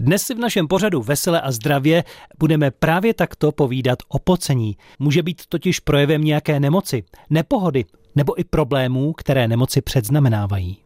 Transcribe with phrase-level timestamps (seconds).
[0.00, 2.04] Dnes si v našem pořadu Vesele a zdravě
[2.38, 4.76] budeme právě takto povídat o pocení.
[4.98, 7.84] Může být totiž projevem nějaké nemoci, nepohody
[8.14, 10.78] nebo i problémů, které nemoci předznamenávají.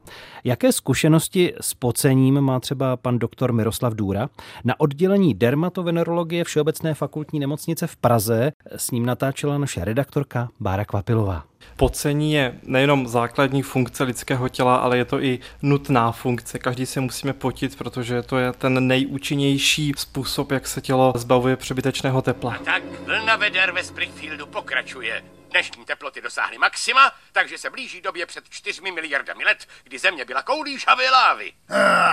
[0.45, 4.29] Jaké zkušenosti s pocením má třeba pan doktor Miroslav Důra?
[4.65, 11.45] Na oddělení dermatovenerologie Všeobecné fakultní nemocnice v Praze s ním natáčela naše redaktorka Bára Kvapilová.
[11.77, 16.59] Pocení je nejenom základní funkce lidského těla, ale je to i nutná funkce.
[16.59, 22.23] Každý se musíme potit, protože to je ten nejúčinnější způsob, jak se tělo zbavuje přebytečného
[22.23, 22.59] tepla.
[22.65, 25.23] Tak vlna veder ve Springfieldu pokračuje.
[25.55, 30.43] Dnešní teploty dosáhly maxima, takže se blíží době před 4 miliardami let, kdy Země byla
[30.43, 31.53] koulí šavé lávy.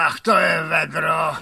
[0.05, 1.33] Ach, to je vedro.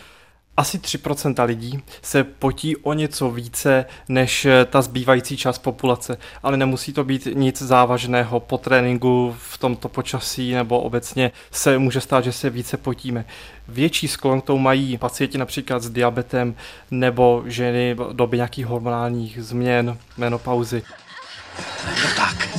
[0.57, 6.93] Asi 3% lidí se potí o něco více než ta zbývající část populace, ale nemusí
[6.93, 12.31] to být nic závažného po tréninku v tomto počasí nebo obecně se může stát, že
[12.31, 13.25] se více potíme.
[13.67, 16.55] Větší sklon k tomu mají pacienti například s diabetem
[16.91, 20.83] nebo ženy v době nějakých hormonálních změn, menopauzy.
[22.03, 22.49] No tak.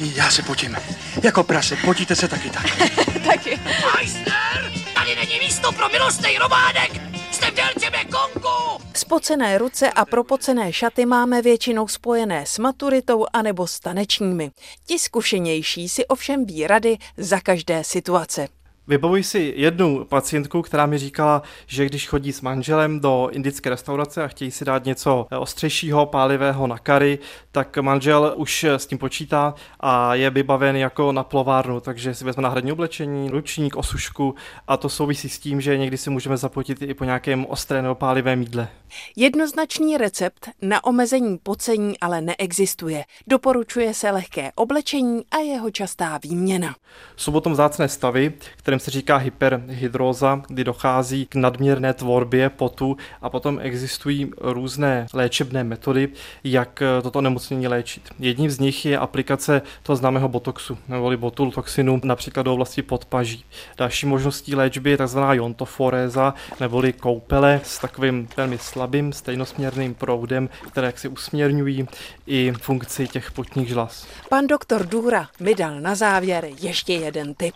[0.00, 0.76] Já se potím.
[1.22, 2.64] Jako prase, potíte se taky tak.
[3.26, 3.60] Taky.
[3.94, 6.90] Majster, tady není místo pro milostný robádek!
[7.30, 8.84] Jste v délce Mekongu!
[8.94, 14.50] Spocené ruce a propocené šaty máme většinou spojené s maturitou anebo s tanečními.
[14.86, 18.48] Ti zkušenější si ovšem ví rady za každé situace.
[18.90, 24.24] Vybavuji si jednu pacientku, která mi říkala, že když chodí s manželem do indické restaurace
[24.24, 27.18] a chtějí si dát něco ostřejšího, pálivého na kary,
[27.52, 32.42] tak manžel už s tím počítá a je vybaven jako na plovárnu, takže si vezme
[32.42, 34.34] náhradní oblečení, ručník, osušku
[34.68, 37.94] a to souvisí s tím, že někdy si můžeme zapotit i po nějakém ostré nebo
[37.94, 38.68] pálivém jídle.
[39.16, 43.04] Jednoznačný recept na omezení pocení ale neexistuje.
[43.26, 46.76] Doporučuje se lehké oblečení a jeho častá výměna.
[47.16, 53.30] Jsou potom vzácné stavy, kterým se říká hyperhydróza, kdy dochází k nadměrné tvorbě potu a
[53.30, 56.08] potom existují různé léčebné metody,
[56.44, 58.08] jak toto onemocnění léčit.
[58.18, 63.44] Jedním z nich je aplikace toho známého botoxu, neboli botultoxinu, například do oblasti podpaží.
[63.76, 65.18] Další možností léčby je tzv.
[65.32, 71.88] jontoforéza, neboli koupele s takovým velmi slabým stejnosměrným proudem, které jak si usměrňují
[72.26, 74.06] i funkci těch potních žlas.
[74.28, 77.54] Pan doktor Důra mi dal na závěr ještě jeden tip.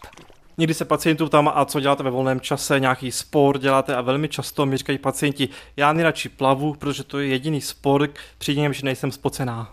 [0.59, 4.29] Někdy se pacientů tam a co děláte ve volném čase, nějaký sport děláte a velmi
[4.29, 9.13] často mi říkají pacienti, já nejradši plavu, protože to je jediný sport, při němž nejsem
[9.13, 9.73] spocená.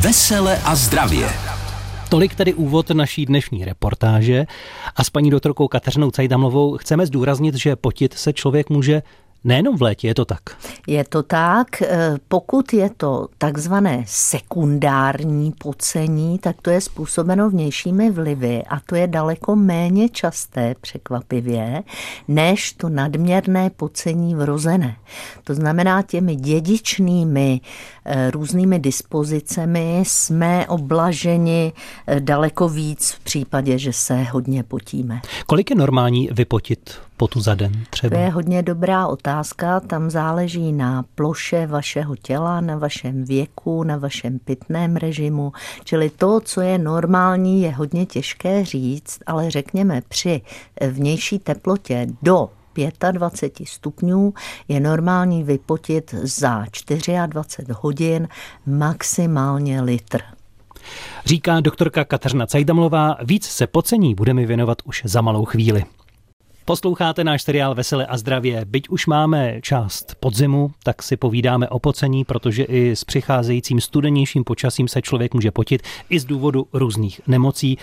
[0.00, 1.30] Vesele a zdravě.
[2.10, 4.46] Tolik tedy úvod naší dnešní reportáže
[4.96, 9.02] a s paní doktorkou Kateřinou Cajdamlovou chceme zdůraznit, že potit se člověk může
[9.44, 10.40] Nejenom v létě, je to tak.
[10.86, 11.82] Je to tak.
[11.82, 18.94] Eh, pokud je to takzvané sekundární pocení, tak to je způsobeno vnějšími vlivy a to
[18.94, 21.82] je daleko méně časté překvapivě,
[22.28, 24.96] než to nadměrné pocení vrozené.
[25.44, 27.60] To znamená těmi dědičnými
[28.04, 31.72] eh, různými dispozicemi jsme oblaženi
[32.06, 35.20] eh, daleko víc v případě, že se hodně potíme.
[35.46, 38.16] Kolik je normální vypotit potu za den třeba?
[38.16, 39.80] To je hodně dobrá otázka.
[39.80, 45.52] Tam záleží na ploše vašeho těla, na vašem věku, na vašem pitném režimu.
[45.84, 50.42] Čili to, co je normální, je hodně těžké říct, ale řekněme při
[50.90, 52.48] vnější teplotě do
[53.12, 54.34] 25 stupňů
[54.68, 56.64] je normální vypotit za
[57.26, 58.28] 24 hodin
[58.66, 60.20] maximálně litr.
[61.26, 65.84] Říká doktorka Kateřina Cajdamlová, víc se pocení budeme věnovat už za malou chvíli.
[66.66, 68.64] Posloucháte náš seriál Vesele a zdravě.
[68.64, 74.44] Byť už máme část podzimu, tak si povídáme o pocení, protože i s přicházejícím studenějším
[74.44, 77.78] počasím se člověk může potit i z důvodu různých nemocí.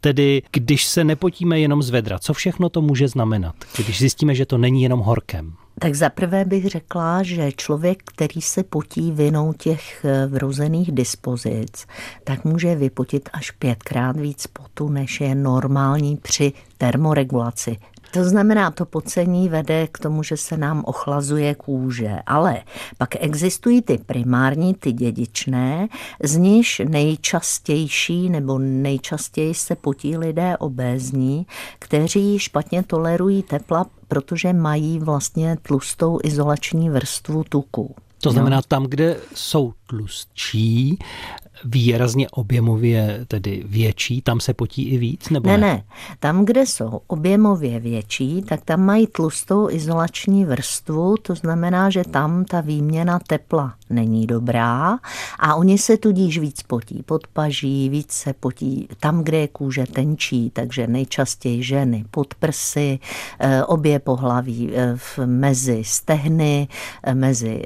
[0.00, 4.46] Tedy, když se nepotíme jenom z vedra, co všechno to může znamenat, když zjistíme, že
[4.46, 5.52] to není jenom horkem?
[5.80, 11.86] Tak zaprvé bych řekla, že člověk, který se potí vinou těch eh, vrozených dispozic,
[12.24, 17.76] tak může vypotit až pětkrát víc potu, než je normální při termoregulaci.
[18.10, 22.62] To znamená, to pocení vede k tomu, že se nám ochlazuje kůže, ale
[22.98, 25.88] pak existují ty primární, ty dědičné,
[26.22, 31.46] z níž nejčastější nebo nejčastěji se potí lidé obézní,
[31.78, 37.94] kteří špatně tolerují tepla, protože mají vlastně tlustou izolační vrstvu tuku.
[38.22, 38.62] To znamená, no.
[38.68, 40.98] tam, kde jsou tlustší,
[41.64, 45.30] výrazně objemově tedy větší, tam se potí i víc?
[45.30, 45.84] Nebo ne, ne, ne.
[46.20, 52.44] Tam, kde jsou objemově větší, tak tam mají tlustou izolační vrstvu, to znamená, že tam
[52.44, 54.98] ta výměna tepla není dobrá
[55.38, 59.84] a oni se tudíž víc potí pod paží, víc se potí tam, kde je kůže
[59.86, 62.98] tenčí, takže nejčastěji ženy pod prsy,
[63.38, 64.96] eh, obě pohlaví eh,
[65.26, 66.68] mezi stehny,
[67.02, 67.62] eh, mezi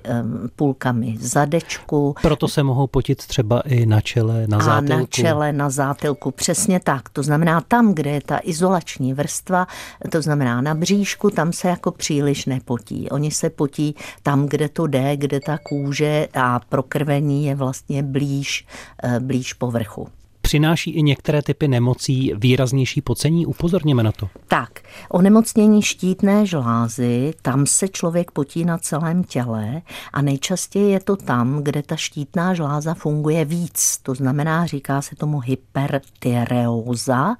[0.56, 2.11] půlkami zadečku.
[2.22, 4.94] Proto se mohou potit třeba i na čele, na zátylku.
[4.94, 7.08] A na čele, na zátylku, přesně tak.
[7.08, 9.66] To znamená tam, kde je ta izolační vrstva,
[10.10, 13.08] to znamená na bříšku, tam se jako příliš nepotí.
[13.10, 18.66] Oni se potí tam, kde to jde, kde ta kůže a prokrvení je vlastně blíž,
[19.02, 20.08] eh, blíž povrchu
[20.42, 23.46] přináší i některé typy nemocí výraznější pocení?
[23.46, 24.28] Upozorněme na to.
[24.48, 24.70] Tak,
[25.10, 31.62] onemocnění štítné žlázy, tam se člověk potí na celém těle a nejčastěji je to tam,
[31.62, 33.98] kde ta štítná žláza funguje víc.
[34.02, 37.34] To znamená, říká se tomu hypertyreóza.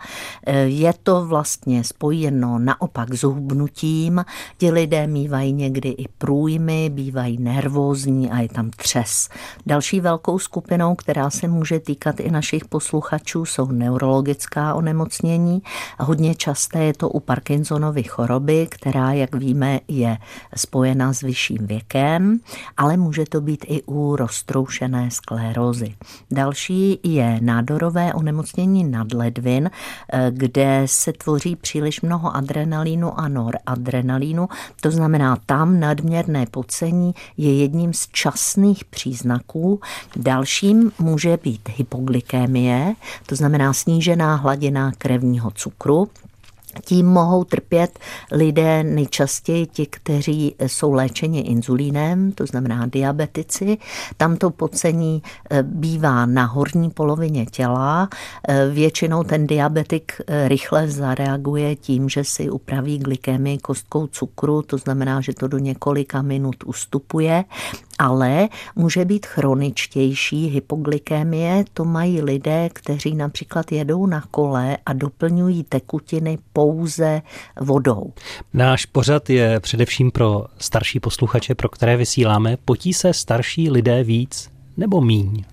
[0.64, 4.24] Je to vlastně spojeno naopak s hubnutím.
[4.58, 9.28] Ti lidé mývají někdy i průjmy, bývají nervózní a je tam třes.
[9.66, 15.62] Další velkou skupinou, která se může týkat i našich posluchačů, posluchačů jsou neurologická onemocnění.
[15.98, 20.18] Hodně časté je to u Parkinsonovy choroby, která, jak víme, je
[20.56, 22.38] spojena s vyšším věkem,
[22.76, 25.94] ale může to být i u roztroušené sklérozy.
[26.30, 29.70] Další je nádorové onemocnění nadledvin,
[30.30, 34.48] kde se tvoří příliš mnoho adrenalínu a noradrenalínu.
[34.80, 39.80] To znamená, tam nadměrné pocení je jedním z časných příznaků.
[40.16, 42.81] Dalším může být hypoglykémie,
[43.26, 46.08] to znamená snížená hladina krevního cukru,
[46.84, 47.98] tím mohou trpět
[48.32, 53.78] lidé nejčastěji ti, kteří jsou léčeni inzulínem, to znamená diabetici.
[54.16, 58.08] Tam to pocení eh, bývá na horní polovině těla.
[58.48, 64.78] Eh, většinou ten diabetik eh, rychle zareaguje tím, že si upraví glykemii kostkou cukru, to
[64.78, 67.44] znamená, že to do několika minut ustupuje
[68.02, 71.64] ale může být chroničtější hypoglykémie.
[71.74, 77.22] To mají lidé, kteří například jedou na kole a doplňují tekutiny pouze
[77.60, 78.12] vodou.
[78.54, 82.56] Náš pořad je především pro starší posluchače, pro které vysíláme.
[82.64, 85.44] Potí se starší lidé víc nebo míň?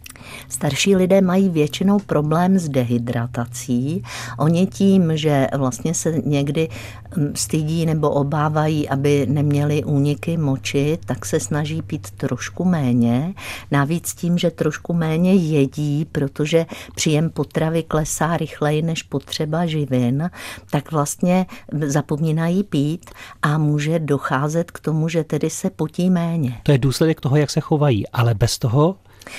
[0.50, 4.04] Starší lidé mají většinou problém s dehydratací.
[4.38, 6.70] Oni tím, že vlastně se někdy
[7.16, 13.34] mm, stydí nebo obávají, aby neměli úniky moči, tak se snaží pít trošku méně.
[13.72, 20.30] Navíc tím, že trošku méně jedí, protože příjem potravy klesá rychleji než potřeba živin,
[20.72, 21.46] tak vlastně
[21.86, 23.12] zapomínají pít
[23.42, 26.58] a může docházet k tomu, že tedy se potí méně.
[26.64, 28.96] To je důsledek toho, jak se chovají, ale bez toho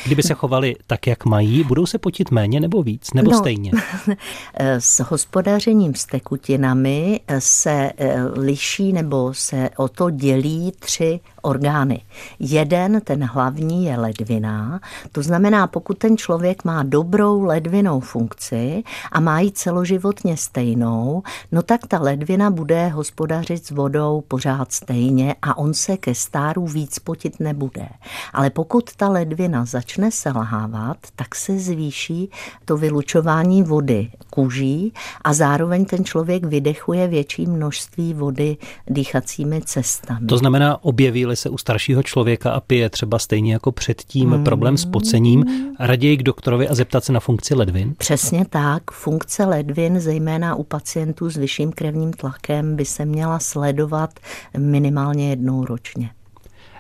[0.07, 3.73] Kdyby se chovali tak, jak mají, budou se potit méně nebo víc, nebo no, stejně?
[4.59, 12.01] S hospodařením s tekutinami se eh, liší nebo se o to dělí tři orgány.
[12.39, 14.81] Jeden, ten hlavní, je ledvina.
[15.13, 18.83] To znamená, pokud ten člověk má dobrou ledvinou funkci
[19.13, 21.23] a má ji celoživotně stejnou,
[21.53, 26.67] no tak ta ledvina bude hospodařit s vodou pořád stejně a on se ke stáru
[26.67, 27.89] víc potit nebude.
[28.33, 32.31] Ale pokud ta ledvina začne selhávat, tak se zvýší
[32.65, 34.93] to vylučování vody kůží
[35.25, 38.57] a zároveň ten člověk vydechuje větší množství vody
[38.87, 40.27] dýchacími cestami.
[40.27, 44.45] To znamená, objeví se u staršího člověka a pije třeba stejně jako předtím mm.
[44.45, 45.45] problém s pocením,
[45.79, 47.95] raději k doktorovi a zeptat se na funkci ledvin?
[47.99, 48.91] Přesně tak.
[48.91, 54.11] Funkce ledvin, zejména u pacientů s vyšším krevním tlakem, by se měla sledovat
[54.59, 56.11] minimálně jednou ročně.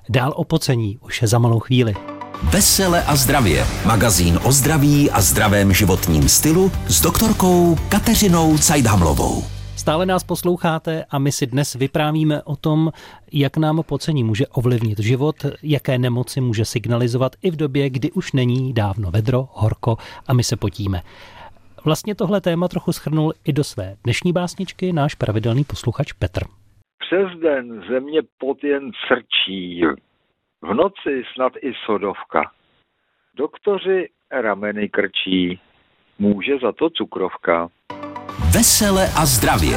[0.09, 1.95] Dál o pocení už je za malou chvíli.
[2.43, 3.67] Vesele a zdravě.
[3.87, 9.45] Magazín o zdraví a zdravém životním stylu s doktorkou Kateřinou Cajdhamlovou.
[9.91, 12.91] Stále nás posloucháte a my si dnes vyprávíme o tom,
[13.33, 18.33] jak nám pocení může ovlivnit život, jaké nemoci může signalizovat i v době, kdy už
[18.33, 19.97] není dávno vedro, horko
[20.29, 21.01] a my se potíme.
[21.85, 26.41] Vlastně tohle téma trochu schrnul i do své dnešní básničky náš pravidelný posluchač Petr.
[26.99, 29.83] Přes den země pot jen crčí,
[30.63, 32.51] v noci snad i sodovka.
[33.35, 35.61] Doktoři rameny krčí,
[36.19, 37.69] může za to cukrovka.
[38.41, 39.77] Vesele a zdravě.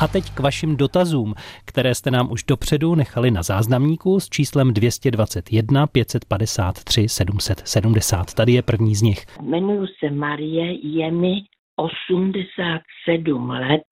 [0.00, 1.34] A teď k vašim dotazům,
[1.64, 8.34] které jste nám už dopředu nechali na záznamníku s číslem 221 553 770.
[8.34, 9.26] Tady je první z nich.
[9.42, 11.34] Jmenuji se Marie, je mi
[11.76, 13.82] 87 let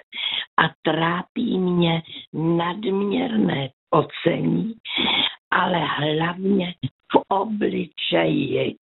[0.56, 4.75] a trápí mě nadměrné ocení,
[5.50, 6.75] ale hlavně
[7.12, 8.76] v obličeji.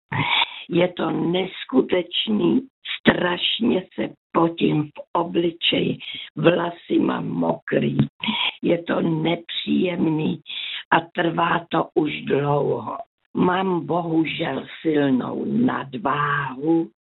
[0.70, 2.61] Je to neskutečný,
[3.00, 5.99] strašně se potím v obličeji,
[6.37, 7.96] vlasy mám mokrý.
[8.62, 10.40] Je to nepříjemný
[10.90, 12.99] a trvá to už dlouho.
[13.35, 16.90] Mám bohužel silnou nadváhu,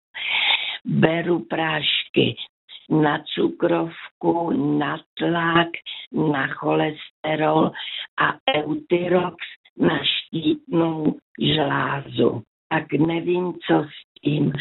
[0.84, 2.36] beru prášky
[2.90, 5.68] na cukrovku, na tlak,
[6.12, 7.70] na cholesterol
[8.18, 9.36] a Eutirox
[9.78, 12.42] na štítnou žlázu.
[12.68, 14.52] Tak nevím, co s tím.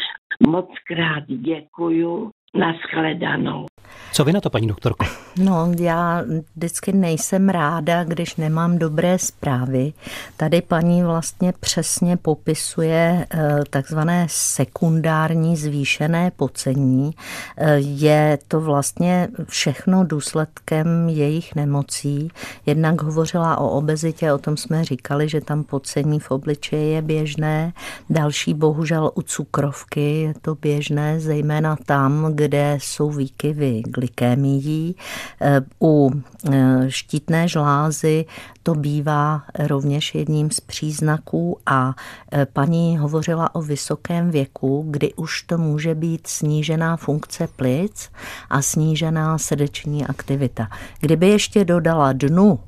[0.48, 2.30] Moc krát děkuju.
[2.54, 3.66] Naschledanou.
[4.12, 5.06] Co vy na to, paní doktorko?
[5.38, 6.24] No, já
[6.56, 9.92] vždycky nejsem ráda, když nemám dobré zprávy.
[10.36, 17.10] Tady paní vlastně přesně popisuje eh, takzvané sekundární zvýšené pocení.
[17.56, 22.30] Eh, je to vlastně všechno důsledkem jejich nemocí.
[22.66, 27.72] Jednak hovořila o obezitě, o tom jsme říkali, že tam pocení v obličeji je běžné.
[28.10, 34.96] Další bohužel u cukrovky je to běžné, zejména tam, kde jsou výkyvy glykémií.
[35.40, 36.10] Eh, u
[36.52, 38.24] eh, štítné žlázy
[38.62, 41.94] to bývá rovněž jedním z příznaků a
[42.32, 48.10] eh, paní hovořila o vysokém věku, kdy už to může být snížená funkce plic
[48.50, 50.68] a snížená srdeční aktivita.
[51.00, 52.58] Kdyby ještě dodala dnu,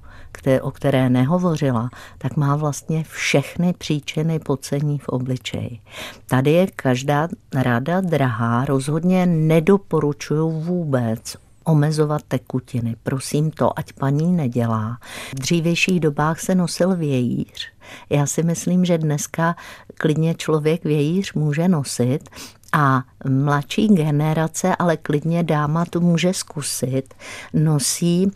[0.62, 5.80] o které nehovořila, tak má vlastně všechny příčiny pocení v obličeji.
[6.26, 12.96] Tady je každá rada drahá, rozhodně nedoporučuju vůbec omezovat tekutiny.
[13.02, 14.98] Prosím to, ať paní nedělá.
[15.30, 17.72] V dřívějších dobách se nosil vějíř.
[18.10, 19.56] Já si myslím, že dneska
[19.94, 22.30] klidně člověk vějíř může nosit,
[22.72, 27.14] a mladší generace, ale klidně dáma to může zkusit,
[27.52, 28.32] nosí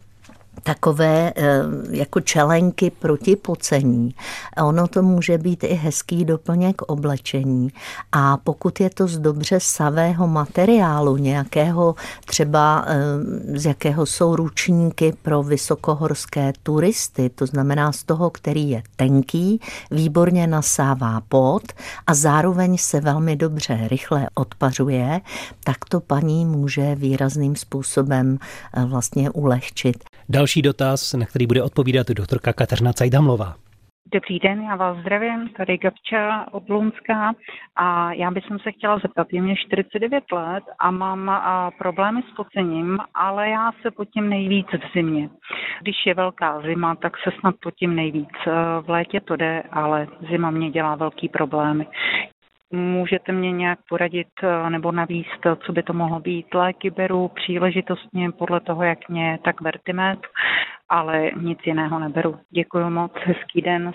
[0.62, 4.14] takové eh, jako čelenky proti pocení.
[4.64, 7.72] Ono to může být i hezký doplněk oblečení.
[8.12, 11.94] A pokud je to z dobře savého materiálu, nějakého
[12.26, 18.82] třeba eh, z jakého jsou ručníky pro vysokohorské turisty, to znamená z toho, který je
[18.96, 21.62] tenký, výborně nasává pot
[22.06, 25.20] a zároveň se velmi dobře rychle odpařuje,
[25.64, 28.38] tak to paní může výrazným způsobem
[28.74, 30.11] eh, vlastně ulehčit.
[30.28, 33.54] Další dotaz, na který bude odpovídat doktorka Kateřina Cajdamlová.
[34.14, 37.32] Dobrý den, já vás zdravím, tady Gabča od Lunska
[37.76, 42.36] a já bych se chtěla zeptat, je mě 49 let a mám a, problémy s
[42.36, 45.28] pocením, ale já se potím nejvíc v zimě.
[45.82, 48.28] Když je velká zima, tak se snad potím nejvíc.
[48.80, 51.86] V létě to jde, ale zima mě dělá velký problémy.
[52.72, 56.54] Můžete mě nějak poradit eh, nebo navíst, co by to mohlo být?
[56.54, 60.18] Léky beru příležitostně podle toho, jak mě tak vertimet,
[60.88, 62.38] ale nic jiného neberu.
[62.50, 63.92] Děkuji moc, hezký den.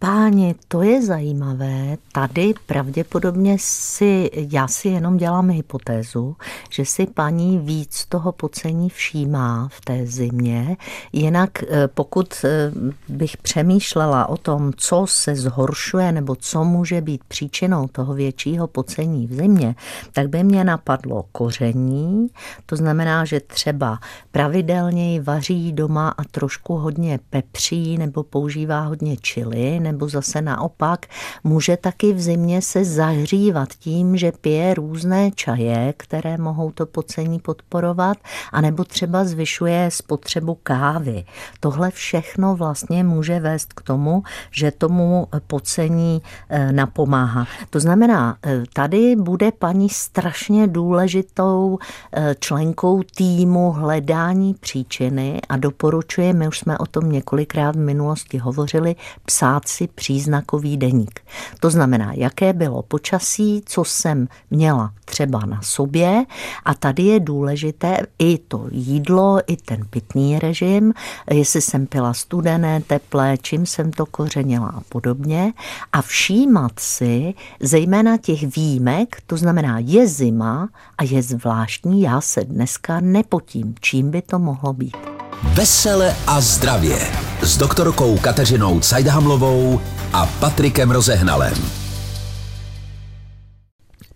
[0.00, 1.96] Páni, to je zajímavé.
[2.12, 6.36] Tady pravděpodobně si, já si jenom dělám hypotézu,
[6.70, 10.76] že si paní víc toho pocení všímá v té zimě.
[11.12, 12.72] Jinak eh, pokud eh,
[13.08, 19.26] bych přemýšlela o tom, co se zhoršuje nebo co může být příčinou toho většího pocení
[19.26, 19.74] v zimě,
[20.12, 22.28] tak by mě napadlo koření.
[22.66, 23.98] To znamená, že třeba
[24.30, 31.06] pravidelněji vaří doma a trošku hodně pepří nebo používá hodně čili nebo zase naopak
[31.44, 37.38] může taky v zimě se zahřívat tím, že pije různé čaje, které mohou to pocení
[37.38, 38.16] podporovat,
[38.52, 41.24] anebo třeba zvyšuje spotřebu kávy.
[41.60, 47.46] Tohle všechno vlastně může vést k tomu, že tomu pocení eh, napomáhá.
[47.70, 51.78] To znamená, eh, tady bude paní strašně důležitou
[52.12, 58.38] eh, členkou týmu hledání příčiny a doporučuje, my už jsme o tom několikrát v minulosti
[58.38, 61.20] hovořili, psát si příznakový deník.
[61.60, 66.24] To znamená, jaké bylo počasí, co jsem měla třeba na sobě
[66.64, 70.94] a tady je důležité i to jídlo, i ten pitný režim,
[71.30, 75.52] jestli jsem pila studené, teplé, čím jsem to kořenila a podobně
[75.92, 80.68] a všímat si zejména těch výjimek, to znamená je zima
[80.98, 85.17] a je zvláštní, já se dneska nepotím, čím by to mohlo být.
[85.42, 86.98] Vesele a zdravě
[87.42, 89.80] s doktorkou Kateřinou Cajdhamlovou
[90.12, 91.54] a Patrikem Rozehnalem.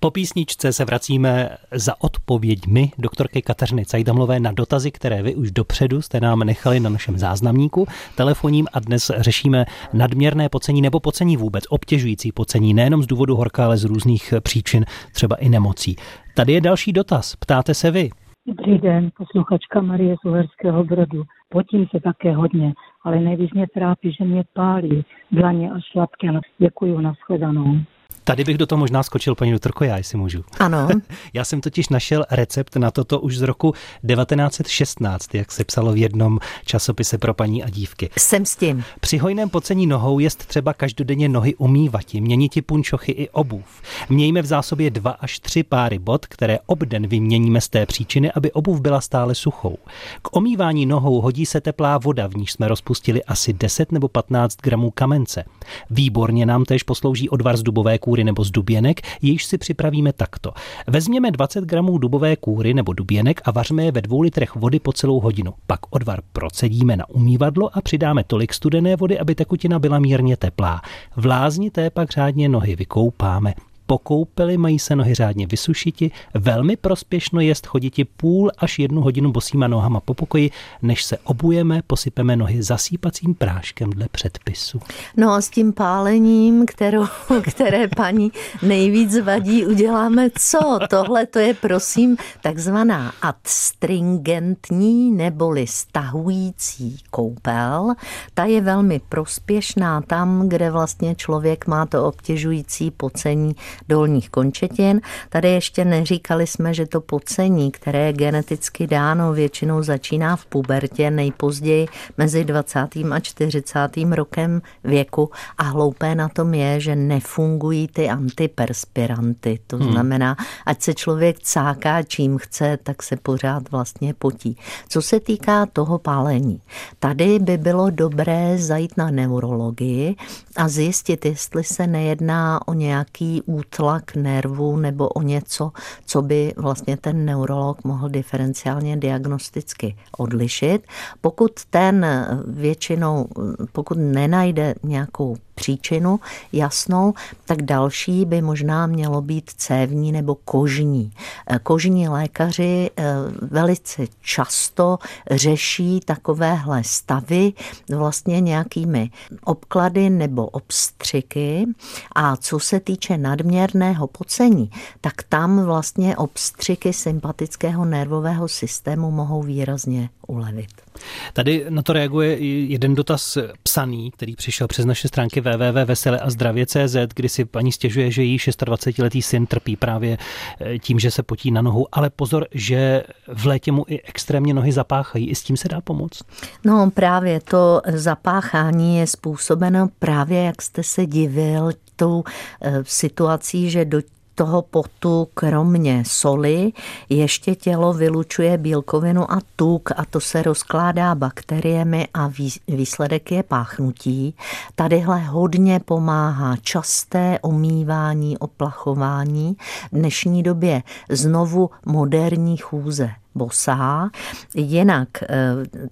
[0.00, 6.02] Po písničce se vracíme za odpověďmi doktorky Kateřiny Cajdamlové na dotazy, které vy už dopředu
[6.02, 7.87] jste nám nechali na našem záznamníku
[8.17, 13.64] telefonním a dnes řešíme nadměrné pocení nebo pocení vůbec, obtěžující pocení, nejenom z důvodu horka,
[13.64, 15.97] ale z různých příčin, třeba i nemocí.
[16.35, 17.37] Tady je další dotaz.
[17.37, 18.11] Ptáte se vy.
[18.46, 21.22] Dobrý den, posluchačka Marie z Uherského Brodu.
[21.49, 22.72] Potím se také hodně,
[23.02, 26.28] ale nejvíc mě trápí, že mě pálí dlaně a šlapky.
[26.58, 27.76] Děkuju, nashledanou.
[28.25, 30.45] Tady bych do toho možná skočil, paní doktorko, já, jestli můžu.
[30.59, 30.88] Ano.
[31.33, 33.75] já jsem totiž našel recept na toto už z roku
[34.07, 38.11] 1916, jak se psalo v jednom časopise pro paní a dívky.
[38.19, 38.85] Jsem s tím.
[39.00, 43.83] Při hojném pocení nohou jest třeba každodenně nohy umývati, měniti punčochy i obuv.
[44.09, 48.52] Mějme v zásobě dva až tři páry bot, které obden vyměníme z té příčiny, aby
[48.52, 49.78] obuv byla stále suchou.
[50.23, 54.57] K omývání nohou hodí se teplá voda, v níž jsme rozpustili asi 10 nebo 15
[54.62, 55.45] gramů kamence.
[55.90, 60.52] Výborně nám též poslouží odvar z dubové kůry nebo z duběnek, již si připravíme takto.
[60.87, 64.92] Vezměme 20 gramů dubové kůry nebo duběnek a vařme je ve dvou litrech vody po
[64.92, 65.54] celou hodinu.
[65.66, 70.82] Pak odvar procedíme na umývadlo a přidáme tolik studené vody, aby tekutina byla mírně teplá.
[71.16, 73.54] V lázni té pak řádně nohy vykoupáme
[73.86, 79.32] po koupeli mají se nohy řádně vysušiti, velmi prospěšno jest choditi půl až jednu hodinu
[79.32, 80.50] bosýma nohama po pokoji,
[80.82, 84.80] než se obujeme, posypeme nohy zasípacím práškem dle předpisu.
[85.16, 87.06] No a s tím pálením, kterou,
[87.50, 90.78] které paní nejvíc vadí, uděláme co?
[90.90, 97.94] Tohle to je prosím takzvaná adstringentní neboli stahující koupel.
[98.34, 103.56] Ta je velmi prospěšná tam, kde vlastně člověk má to obtěžující pocení
[103.88, 105.00] dolních končetin.
[105.29, 111.11] Tady ještě neříkali jsme, že to pocení, které je geneticky dáno, většinou začíná v pubertě,
[111.11, 111.87] nejpozději
[112.19, 112.79] mezi 20.
[113.12, 113.79] a 40.
[114.11, 119.59] rokem věku a hloupé na tom je, že nefungují ty antiperspiranty.
[119.67, 119.93] To hmm.
[119.93, 120.37] znamená,
[120.67, 124.57] ať se člověk cáká čím chce, tak se pořád vlastně potí.
[124.88, 126.61] Co se týká toho pálení,
[126.99, 130.17] tady by bylo dobré zajít na neurologii
[130.57, 135.73] a zjistit, jestli se nejedná o nějaký útlak nervu nebo o něco,
[136.07, 140.87] co by vlastně ten neurolog mohl diferenciálně diagnosticky odlišit.
[141.21, 142.07] Pokud ten
[142.47, 143.26] většinou,
[143.73, 146.21] pokud nenajde nějakou příčinu
[146.52, 147.14] jasnou,
[147.47, 151.12] tak další by možná mělo být cévní nebo kožní.
[151.47, 154.99] Eh, kožní lékaři eh, velice často
[155.30, 157.52] řeší takovéhle stavy
[157.97, 159.11] vlastně nějakými
[159.44, 161.66] obklady nebo obstřiky
[162.14, 170.11] a co se týče nadměrného pocení, tak tam vlastně obstřiky sympatického nervového systému mohou výrazně
[170.26, 170.91] ulevit.
[171.32, 177.45] Tady na to reaguje jeden dotaz psaný, který přišel přes naše stránky www.veseleazdravě.cz, kdy si
[177.45, 180.19] paní stěžuje, že její 26-letý syn trpí právě
[180.60, 184.54] eh, tím, že se potí na nohu, ale pozor, že v létě mu i extrémně
[184.54, 185.28] nohy zapáchají.
[185.28, 186.23] I s tím se dá pomoct?
[186.64, 192.25] No právě to zapáchání je způsobeno právě, jak jste se divil, tou
[192.60, 194.00] eh, situací, že do
[194.34, 196.73] toho potu kromě soli
[197.08, 202.30] ještě tělo vylučuje bílkovinu a tuk a to se rozkládá bakteriemi a
[202.68, 204.34] výsledek je páchnutí.
[204.75, 209.56] Tadyhle hodně pomáhá časté omývání, oplachování.
[209.92, 214.10] V dnešní době znovu moderní chůze bosá.
[214.54, 215.28] Jinak eh,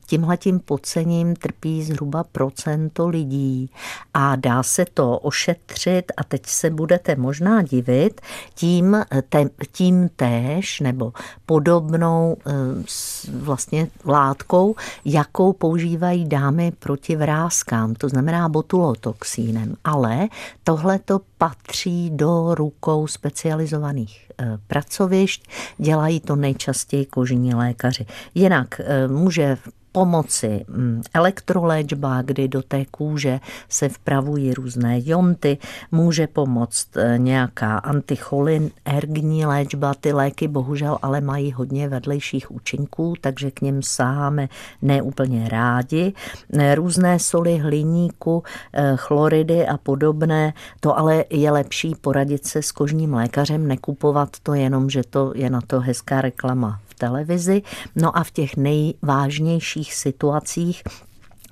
[0.06, 3.70] tímhletím podcením trpí zhruba procento lidí
[4.14, 8.20] a dá se to ošetřit a teď se budete možná divit
[8.54, 8.96] tím,
[9.72, 11.12] tím též nebo
[11.46, 12.52] podobnou eh,
[13.32, 14.74] vlastně látkou,
[15.04, 19.74] jakou používají dámy proti vrázkám, to znamená botulotoxínem.
[19.84, 20.28] Ale
[20.64, 25.48] tohle to patří do rukou specializovaných eh, pracovišť,
[25.78, 28.06] dělají to nejčastěji kožní lékaři.
[28.34, 29.56] Jinak eh, může
[29.92, 35.58] pomoci mm, elektroléčba, kdy do té kůže se vpravují různé jonty,
[35.92, 39.94] může pomoct e, nějaká anticholinergní léčba.
[40.00, 44.48] Ty léky bohužel ale mají hodně vedlejších účinků, takže k ním sáháme
[44.82, 46.12] neúplně rádi.
[46.58, 48.42] E, různé soli hliníku,
[48.96, 54.90] chloridy a podobné, to ale je lepší poradit se s kožním lékařem, nekupovat to jenom,
[54.90, 57.62] že to je na to hezká reklama televizi.
[57.96, 60.82] No a v těch nejvážnějších situacích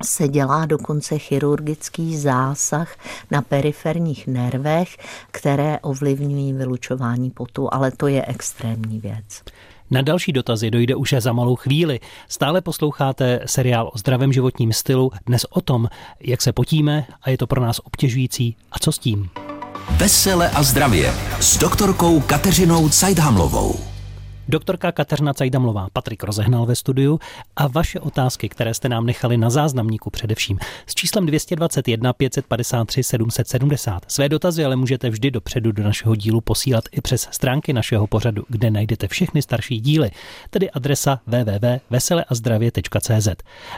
[0.05, 2.97] se dělá dokonce chirurgický zásah
[3.31, 4.97] na periferních nervech,
[5.31, 9.43] které ovlivňují vylučování potu, ale to je extrémní věc.
[9.91, 12.01] Na další dotazy dojde už za malou chvíli.
[12.29, 15.89] Stále posloucháte seriál o zdravém životním stylu, dnes o tom,
[16.21, 19.31] jak se potíme a je to pro nás obtěžující a co s tím.
[19.97, 23.98] Vesele a zdravě s doktorkou Kateřinou Cajdhamlovou.
[24.51, 27.21] Doktorka Kateřina Cajdamlová, Patrik rozehnal ve studiu
[27.57, 34.03] a vaše otázky, které jste nám nechali na záznamníku především s číslem 221 553 770.
[34.09, 38.45] Své dotazy ale můžete vždy dopředu do našeho dílu posílat i přes stránky našeho pořadu,
[38.49, 40.11] kde najdete všechny starší díly,
[40.51, 43.29] tedy adresa www.veseleazdravě.cz.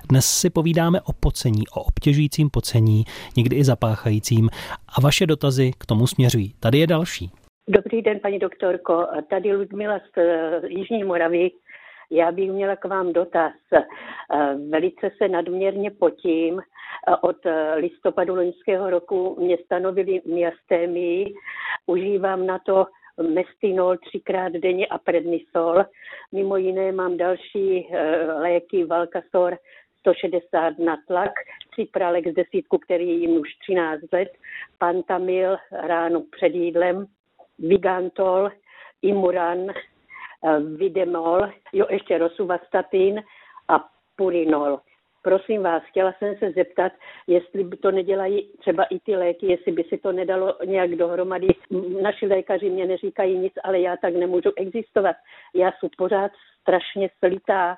[0.09, 3.05] Dnes si povídáme o pocení, o obtěžujícím pocení,
[3.37, 4.51] někdy i zapáchajícím
[4.89, 6.55] a vaše dotazy k tomu směřují.
[6.61, 7.31] Tady je další.
[7.73, 9.07] Dobrý den, paní doktorko.
[9.29, 11.51] Tady Ludmila z eh, Jižní Moravy.
[12.11, 13.53] Já bych měla k vám dotaz.
[13.73, 13.85] Eh,
[14.71, 16.61] velice se nadměrně potím.
[16.61, 17.37] Eh, od
[17.77, 21.35] listopadu loňského roku mě stanovili miastémii.
[21.87, 22.87] Užívám na to
[23.35, 25.85] mestinol třikrát denně a prednisol.
[26.33, 27.89] Mimo jiné mám další
[28.39, 29.57] léky Valkasor
[29.99, 31.33] 160 na tlak,
[31.75, 34.29] Cipralex desítku, který jim už 13 let,
[34.79, 37.07] Pantamil ráno před jídlem,
[37.61, 38.51] Vigantol,
[39.03, 43.23] Imuran, eh, Videmol, jo ještě Rosuvastatin
[43.69, 43.85] a
[44.17, 44.81] Purinol.
[45.23, 46.93] Prosím vás, chtěla jsem se zeptat,
[47.27, 51.49] jestli by to nedělají třeba i ty léky, jestli by si to nedalo nějak dohromady.
[52.03, 55.17] Naši lékaři mě neříkají nic, ale já tak nemůžu existovat.
[55.55, 57.77] Já jsem pořád strašně slitá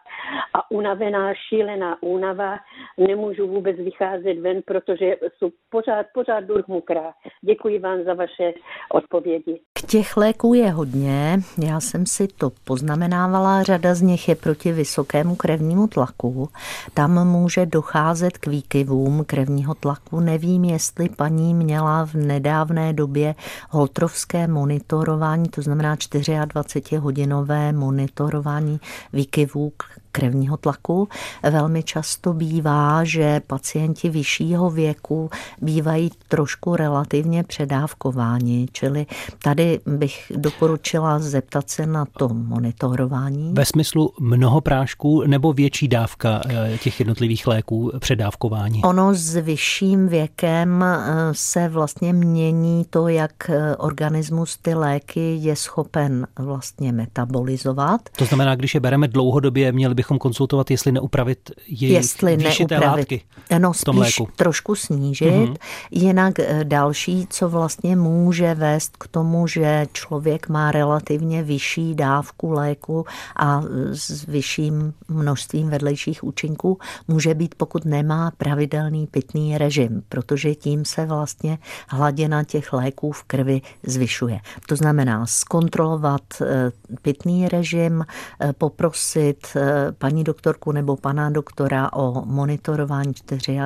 [0.54, 2.58] a unavená, šílená únava.
[2.98, 7.12] Nemůžu vůbec vycházet ven, protože jsou pořád, pořád duch mokrá.
[7.42, 8.52] Děkuji vám za vaše
[8.90, 9.60] odpovědi.
[9.86, 15.36] Těch léků je hodně, já jsem si to poznamenávala, řada z nich je proti vysokému
[15.36, 16.48] krevnímu tlaku.
[16.94, 20.20] Tam může docházet k výkyvům krevního tlaku.
[20.20, 23.34] Nevím, jestli paní měla v nedávné době
[23.70, 28.71] holtrovské monitorování, to znamená 24-hodinové monitorování
[29.12, 29.72] výkyvů
[30.12, 31.08] krevního tlaku.
[31.50, 39.06] Velmi často bývá, že pacienti vyššího věku bývají trošku relativně předávkováni, čili
[39.42, 43.52] tady bych doporučila zeptat se na to monitorování.
[43.54, 48.82] Ve smyslu mnoho prášků nebo větší dávka eh, těch jednotlivých léků předávkování?
[48.82, 50.96] Ono s vyšším věkem eh,
[51.32, 58.00] se vlastně mění to, jak eh, organismus ty léky je schopen vlastně metabolizovat.
[58.16, 62.78] To znamená, když je bereme dlouhodobě, měli bychom konsultovat, jestli neupravit její jestli výši té
[62.78, 63.22] látky
[63.58, 64.28] no, v tom léku.
[64.36, 65.30] trošku snížit.
[65.30, 65.56] Mm-hmm.
[65.90, 73.06] Jinak další, co vlastně může vést k tomu, že člověk má relativně vyšší dávku léku
[73.36, 73.62] a
[73.92, 81.06] s vyšším množstvím vedlejších účinků, může být, pokud nemá pravidelný pitný režim, protože tím se
[81.06, 84.40] vlastně hladina těch léků v krvi zvyšuje.
[84.68, 86.70] To znamená zkontrolovat eh,
[87.02, 88.04] pitný režim,
[88.40, 93.12] eh, poprosit eh, paní doktorku nebo pana doktora o monitorování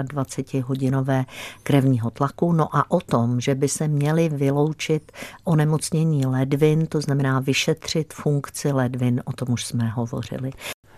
[0.03, 1.25] 24 hodinové
[1.63, 2.53] krevního tlaku.
[2.53, 5.13] No a o tom, že by se měly vyloučit
[5.45, 10.51] onemocnění ledvin, to znamená vyšetřit funkci ledvin, o tom už jsme hovořili.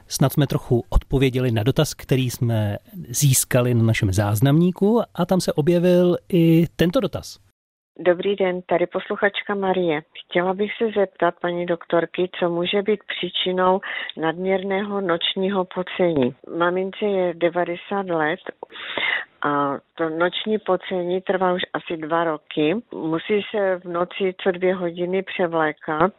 [0.09, 5.53] Snad jsme trochu odpověděli na dotaz, který jsme získali na našem záznamníku a tam se
[5.53, 7.39] objevil i tento dotaz.
[8.01, 10.03] Dobrý den, tady posluchačka Marie.
[10.25, 13.81] Chtěla bych se zeptat paní doktorky, co může být příčinou
[14.17, 16.35] nadměrného nočního pocení.
[16.59, 18.41] Mamince je 90 let
[19.43, 22.77] a to noční pocení trvá už asi dva roky.
[22.95, 26.13] Musí se v noci co dvě hodiny převlékat,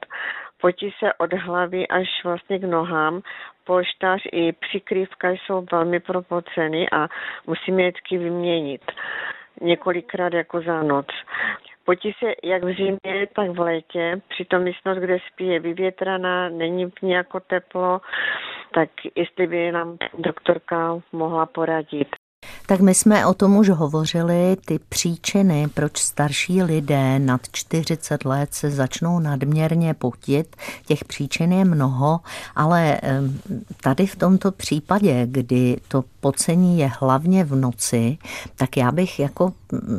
[0.61, 3.21] potí se od hlavy až vlastně k nohám,
[3.63, 7.07] polštář i přikrývka jsou velmi propoceny a
[7.47, 8.81] musíme je vyměnit
[9.62, 11.07] několikrát jako za noc.
[11.85, 14.21] Potí se jak v zimě, tak v létě.
[14.29, 18.01] Přitom místnost, kde spí, je vyvětraná, není v ní jako teplo,
[18.73, 22.07] tak jestli by nám doktorka mohla poradit.
[22.69, 28.53] Tak my jsme o tom už hovořili, ty příčiny, proč starší lidé nad 40 let
[28.53, 30.55] se začnou nadměrně potit,
[30.86, 32.19] těch příčin je mnoho,
[32.55, 33.01] ale
[33.82, 38.17] tady v tomto případě, kdy to pocení je hlavně v noci,
[38.55, 39.53] tak já bych jako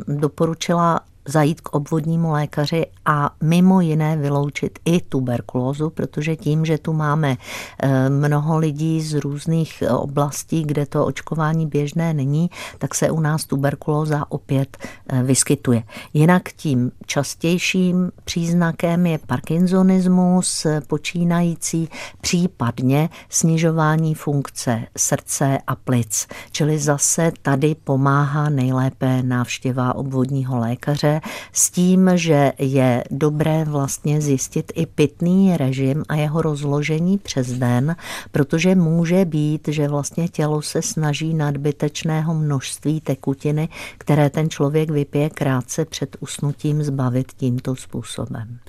[0.07, 6.93] doporučila zajít k obvodnímu lékaři a mimo jiné vyloučit i tuberkulózu, protože tím, že tu
[6.93, 7.37] máme
[7.83, 13.19] eh, mnoho lidí z různých eh, oblastí, kde to očkování běžné není, tak se u
[13.19, 14.77] nás tuberkulóza opět
[15.09, 15.83] eh, vyskytuje.
[16.13, 21.89] Jinak tím častějším příznakem je parkinsonismus počínající
[22.21, 26.27] případně snižování funkce srdce a plic.
[26.51, 31.10] Čili zase tady pomáhá nejlépe návštěva obvodního lékaře
[31.53, 37.95] s tím, že je dobré vlastně zjistit i pitný režim a jeho rozložení přes den,
[38.31, 45.29] protože může být, že vlastně tělo se snaží nadbytečného množství tekutiny, které ten člověk vypije
[45.29, 48.59] krátce před usnutím, zbavit tímto způsobem.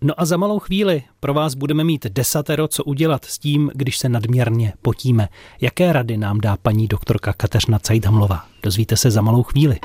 [0.00, 3.98] No a za malou chvíli pro vás budeme mít desatero, co udělat s tím, když
[3.98, 5.28] se nadměrně potíme.
[5.60, 8.44] Jaké rady nám dá paní doktorka Kateřina Cajdhamlová?
[8.62, 9.78] Dozvíte se za malou chvíli.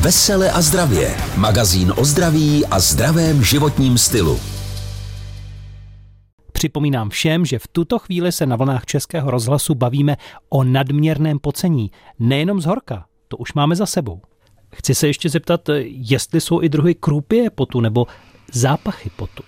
[0.00, 1.16] Vesele a zdravě.
[1.36, 4.40] Magazín o zdraví a zdravém životním stylu.
[6.52, 10.16] Připomínám všem, že v tuto chvíli se na vlnách Českého rozhlasu bavíme
[10.48, 11.90] o nadměrném pocení.
[12.18, 14.20] Nejenom z horka, to už máme za sebou.
[14.74, 18.06] Chci se ještě zeptat, jestli jsou i druhy krůpě potu nebo
[18.52, 19.42] zápachy potu.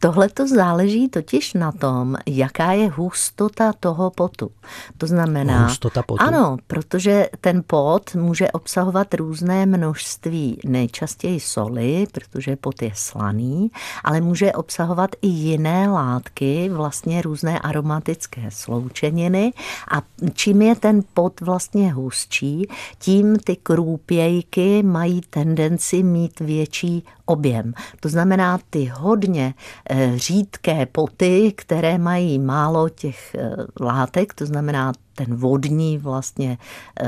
[0.00, 4.50] Tohle to záleží totiž na tom, jaká je hustota toho potu.
[4.98, 5.66] To znamená...
[5.66, 6.24] Hustota potu?
[6.24, 13.70] Ano, protože ten pot může obsahovat různé množství, nejčastěji soli, protože pot je slaný,
[14.04, 19.52] ale může obsahovat i jiné látky, vlastně různé aromatické sloučeniny
[19.90, 20.02] a
[20.34, 27.72] čím je ten pot vlastně hustší, tím ty krůpějky mají tendenci mít větší objem.
[28.00, 29.54] To znamená, ty hodně
[29.90, 36.58] eh, řídké poty, které mají málo těch eh, látek, to znamená ten vodní vlastně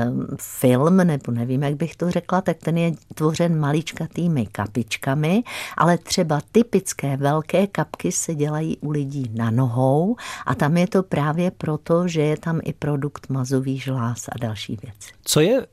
[0.07, 5.43] um, film, nebo nevím, jak bych to řekla, tak ten je tvořen maličkatými kapičkami,
[5.77, 11.03] ale třeba typické velké kapky se dělají u lidí na nohou a tam je to
[11.03, 15.09] právě proto, že je tam i produkt mazových žláz a další věci.
[15.23, 15.65] Co je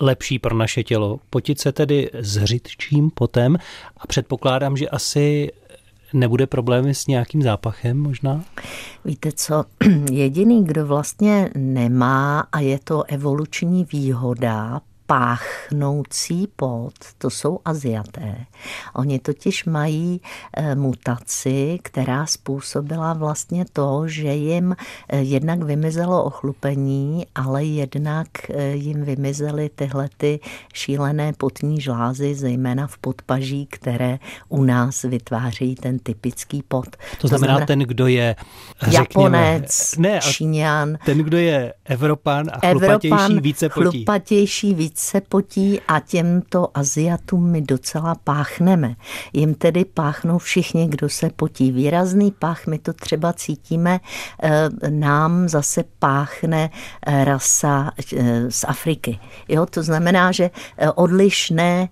[0.00, 1.18] lepší pro naše tělo?
[1.30, 3.56] Potit se tedy s hřitčím potem
[3.96, 5.50] a předpokládám, že asi
[6.12, 8.44] nebude problémy s nějakým zápachem možná?
[9.04, 9.64] Víte co,
[10.12, 18.36] jediný, kdo vlastně nemá a je to evoluční výhoda páchnoucí pot, to jsou Aziaté.
[18.94, 20.20] Oni totiž mají
[20.56, 24.76] eh, mutaci, která způsobila vlastně to, že jim
[25.08, 30.40] eh, jednak vymizelo ochlupení, ale jednak eh, jim vymizely tyhle ty
[30.74, 36.86] šílené potní žlázy, zejména v podpaží, které u nás vytvářejí ten typický pot.
[36.86, 38.36] To, to znamená, znamená ten, kdo je
[38.80, 40.98] řekněme, Japonec, ne, Číňan.
[41.04, 43.98] Ten, kdo je Evropan a chlupatější, Evropan, více potí.
[43.98, 48.96] Chlupatější, víc se potí a těmto Aziatům my docela páchneme.
[49.32, 51.72] Jim tedy páchnou všichni, kdo se potí.
[51.72, 54.00] Výrazný pách, my to třeba cítíme,
[54.42, 56.70] eh, nám zase páchne
[57.06, 59.18] eh, rasa eh, z Afriky.
[59.48, 60.50] Jo, to znamená, že
[60.94, 61.88] odlišné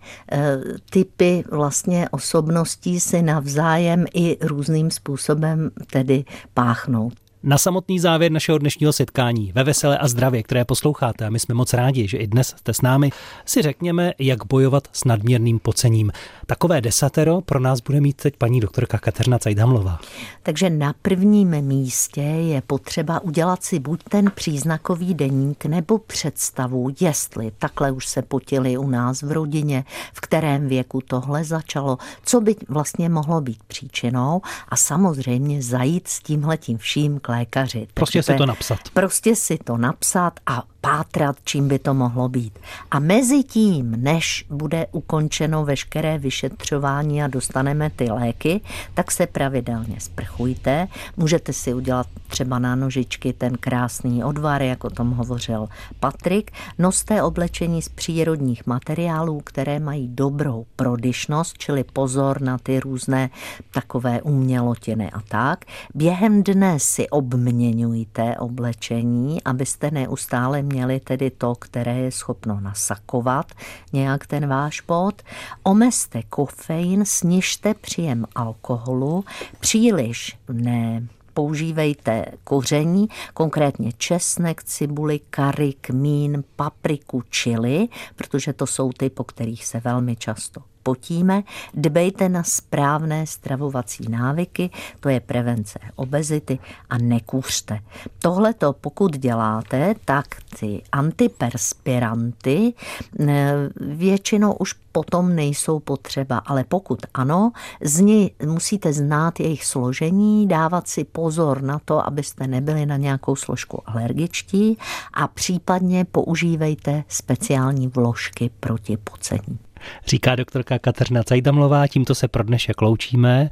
[0.90, 7.10] typy vlastně osobností si navzájem i různým způsobem tedy páchnou.
[7.44, 11.54] Na samotný závěr našeho dnešního setkání ve Veselé a zdravě, které posloucháte, a my jsme
[11.54, 13.10] moc rádi, že i dnes jste s námi,
[13.46, 16.12] si řekněme, jak bojovat s nadměrným pocením.
[16.46, 19.98] Takové desatero pro nás bude mít teď paní doktorka Kateřina Cajdhamlová.
[20.42, 27.52] Takže na prvním místě je potřeba udělat si buď ten příznakový deník nebo představu, jestli
[27.58, 32.56] takhle už se potili u nás v rodině, v kterém věku tohle začalo, co by
[32.68, 37.86] vlastně mohlo být příčinou a samozřejmě zajít s tímhletím vším lékaři.
[37.94, 38.78] Prostě Takže si to napsat.
[38.92, 42.58] Prostě si to napsat a pátrat, čím by to mohlo být.
[42.90, 48.60] A mezi tím, než bude ukončeno veškeré vyšetřování a dostaneme ty léky,
[48.94, 50.88] tak se pravidelně sprchujte.
[51.16, 55.68] Můžete si udělat třeba na nožičky ten krásný odvar, jak o tom hovořil
[56.00, 56.50] Patrik.
[56.78, 63.30] Noste oblečení z přírodních materiálů, které mají dobrou prodyšnost, čili pozor na ty různé
[63.70, 65.64] takové umělotiny a tak.
[65.94, 73.52] Během dne si obměňujte oblečení, abyste neustále měli tedy to, které je schopno nasakovat
[73.92, 75.22] nějak ten váš pot.
[75.62, 79.24] Omezte kofein, snižte příjem alkoholu,
[79.60, 81.02] příliš ne
[81.34, 89.66] používejte koření, konkrétně česnek, cibuli, kary, kmín, papriku, čili, protože to jsou ty, po kterých
[89.66, 91.42] se velmi často potíme,
[91.74, 96.58] dbejte na správné stravovací návyky, to je prevence obezity
[96.90, 97.78] a nekůřte.
[98.18, 100.26] Tohle to pokud děláte, tak
[100.60, 102.74] ty antiperspiranty
[103.20, 110.48] eh, většinou už potom nejsou potřeba, ale pokud ano, z ní musíte znát jejich složení,
[110.48, 114.78] dávat si pozor na to, abyste nebyli na nějakou složku alergičtí
[115.14, 119.58] a případně používejte speciální vložky proti pocení
[120.06, 121.86] říká doktorka Kateřina Cajdamlová.
[121.86, 123.48] Tímto se pro dnešek loučíme.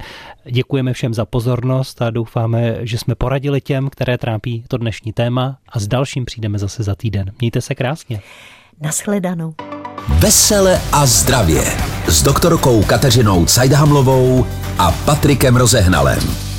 [0.51, 5.57] Děkujeme všem za pozornost a doufáme, že jsme poradili těm, které trápí to dnešní téma
[5.69, 7.31] a s dalším přijdeme zase za týden.
[7.39, 8.21] Mějte se krásně.
[8.81, 9.53] Naschledanou.
[10.07, 11.63] Vesele a zdravě
[12.07, 14.45] s doktorkou Kateřinou Cajdhamlovou
[14.77, 16.50] a Patrikem Rozehnalem.